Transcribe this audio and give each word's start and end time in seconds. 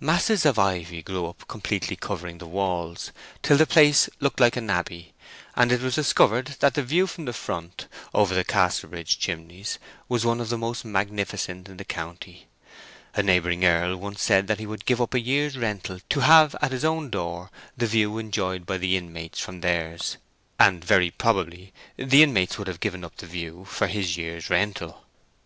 Masses 0.00 0.46
of 0.46 0.58
ivy 0.58 1.02
grew 1.02 1.26
up, 1.26 1.46
completely 1.48 1.96
covering 1.96 2.38
the 2.38 2.46
walls, 2.46 3.12
till 3.42 3.58
the 3.58 3.66
place 3.66 4.08
looked 4.20 4.40
like 4.40 4.56
an 4.56 4.70
abbey; 4.70 5.12
and 5.54 5.70
it 5.70 5.82
was 5.82 5.94
discovered 5.96 6.56
that 6.60 6.72
the 6.72 6.82
view 6.82 7.06
from 7.06 7.26
the 7.26 7.32
front, 7.34 7.86
over 8.14 8.34
the 8.34 8.42
Casterbridge 8.42 9.18
chimneys, 9.18 9.78
was 10.08 10.24
one 10.24 10.40
of 10.40 10.48
the 10.48 10.56
most 10.56 10.86
magnificent 10.86 11.68
in 11.68 11.76
the 11.76 11.84
county. 11.84 12.46
A 13.14 13.22
neighbouring 13.22 13.66
earl 13.66 13.96
once 13.98 14.22
said 14.22 14.46
that 14.46 14.58
he 14.58 14.64
would 14.66 14.86
give 14.86 14.98
up 14.98 15.12
a 15.12 15.20
year's 15.20 15.58
rental 15.58 16.00
to 16.08 16.20
have 16.20 16.56
at 16.62 16.72
his 16.72 16.82
own 16.82 17.10
door 17.10 17.50
the 17.76 17.86
view 17.86 18.16
enjoyed 18.16 18.64
by 18.64 18.78
the 18.78 18.96
inmates 18.96 19.40
from 19.40 19.60
theirs—and 19.60 20.82
very 20.86 21.10
probably 21.10 21.74
the 21.98 22.22
inmates 22.22 22.56
would 22.56 22.66
have 22.68 22.80
given 22.80 23.04
up 23.04 23.18
the 23.18 23.26
view 23.26 23.66
for 23.66 23.88
his 23.88 24.16
year's 24.16 24.48
rental. 24.48 25.04